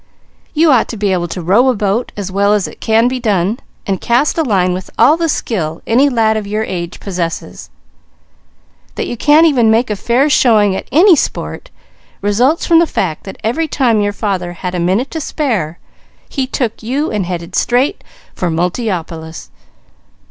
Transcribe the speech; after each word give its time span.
You 0.55 0.71
ought 0.71 0.87
to 0.87 0.97
be 0.97 1.11
able 1.13 1.27
to 1.27 1.43
row 1.43 1.69
a 1.69 1.75
boat 1.75 2.11
as 2.17 2.31
well 2.31 2.53
as 2.55 2.67
it 2.67 2.81
can 2.81 3.07
be 3.07 3.19
done, 3.19 3.59
and 3.85 4.01
cast 4.01 4.35
a 4.35 4.41
line 4.41 4.73
with 4.73 4.89
all 4.97 5.15
the 5.15 5.29
skill 5.29 5.83
any 5.85 6.09
lad 6.09 6.35
of 6.37 6.47
your 6.47 6.63
age 6.63 6.99
possesses. 6.99 7.69
That 8.95 9.05
you 9.05 9.15
can't 9.15 9.43
make 9.45 9.51
even 9.53 9.75
a 9.91 9.95
fair 9.95 10.27
showing 10.27 10.75
at 10.75 10.87
any 10.91 11.15
sport, 11.15 11.69
results 12.19 12.65
from 12.65 12.79
the 12.79 12.87
fact 12.87 13.25
that 13.25 13.37
every 13.43 13.67
time 13.67 14.01
your 14.01 14.11
father 14.11 14.53
had 14.53 14.73
a 14.73 14.79
minute 14.79 15.11
to 15.11 15.21
spare 15.21 15.77
he 16.27 16.47
took 16.47 16.81
you 16.81 17.11
and 17.11 17.27
headed 17.27 17.55
straight 17.55 18.03
for 18.33 18.49
Multiopolis. 18.49 19.51